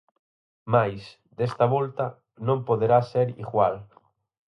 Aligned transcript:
Mais, 0.73 1.01
desta 1.37 1.65
volta, 1.75 2.05
non 2.47 2.65
poderá 2.67 2.99
ser 3.11 3.27
igual. 3.43 3.75